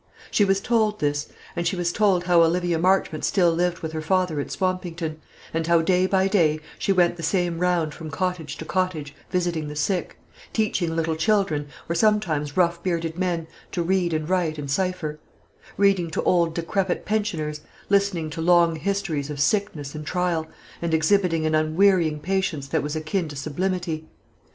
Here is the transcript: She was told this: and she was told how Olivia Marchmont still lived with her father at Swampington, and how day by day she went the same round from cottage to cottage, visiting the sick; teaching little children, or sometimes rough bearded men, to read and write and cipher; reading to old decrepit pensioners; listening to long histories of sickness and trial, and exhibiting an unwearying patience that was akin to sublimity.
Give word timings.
She 0.31 0.43
was 0.43 0.61
told 0.61 0.97
this: 0.99 1.29
and 1.55 1.67
she 1.67 1.75
was 1.75 1.93
told 1.93 2.23
how 2.23 2.41
Olivia 2.41 2.79
Marchmont 2.79 3.23
still 3.23 3.51
lived 3.51 3.81
with 3.81 3.91
her 3.91 4.01
father 4.01 4.39
at 4.39 4.49
Swampington, 4.49 5.21
and 5.53 5.67
how 5.67 5.83
day 5.83 6.07
by 6.07 6.27
day 6.27 6.59
she 6.79 6.91
went 6.91 7.17
the 7.17 7.21
same 7.21 7.59
round 7.59 7.93
from 7.93 8.09
cottage 8.09 8.57
to 8.57 8.65
cottage, 8.65 9.13
visiting 9.29 9.67
the 9.67 9.75
sick; 9.75 10.17
teaching 10.53 10.95
little 10.95 11.15
children, 11.15 11.67
or 11.87 11.93
sometimes 11.93 12.57
rough 12.57 12.81
bearded 12.81 13.19
men, 13.19 13.45
to 13.73 13.83
read 13.83 14.11
and 14.11 14.27
write 14.27 14.57
and 14.57 14.71
cipher; 14.71 15.19
reading 15.77 16.09
to 16.09 16.23
old 16.23 16.55
decrepit 16.55 17.05
pensioners; 17.05 17.61
listening 17.87 18.31
to 18.31 18.41
long 18.41 18.77
histories 18.77 19.29
of 19.29 19.39
sickness 19.39 19.93
and 19.93 20.07
trial, 20.07 20.47
and 20.81 20.95
exhibiting 20.95 21.45
an 21.45 21.53
unwearying 21.53 22.19
patience 22.19 22.67
that 22.69 22.81
was 22.81 22.95
akin 22.95 23.27
to 23.27 23.35
sublimity. 23.35 24.07